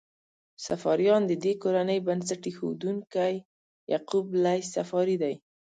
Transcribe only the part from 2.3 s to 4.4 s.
ایښودونکی یعقوب